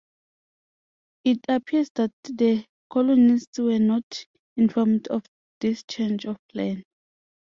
It 1.25 1.41
appears 1.47 1.91
that 1.93 2.09
the 2.23 2.65
colonists 2.89 3.59
were 3.59 3.77
not 3.77 4.25
informed 4.57 5.07
of 5.09 5.23
this 5.59 5.83
change 5.87 6.25
of 6.25 6.37
plan. 6.51 6.81